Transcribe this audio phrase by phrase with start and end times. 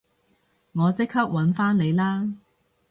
[0.71, 2.33] 我即刻搵返你啦